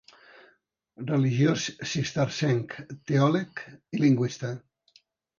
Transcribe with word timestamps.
Religiós 1.09 1.65
cistercenc, 1.91 2.73
teòleg 3.11 3.61
i 3.97 4.01
lingüista. 4.05 4.51